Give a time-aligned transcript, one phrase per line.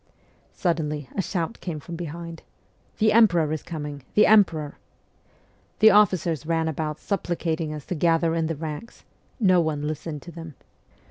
[0.55, 2.41] Suddenly a shout came from behind:'
[2.97, 4.01] The emperor is coming!
[4.15, 4.79] The emperor!'
[5.79, 9.03] The officers ran about supplicating us to gather in the ranks:
[9.39, 10.55] no one listened to them.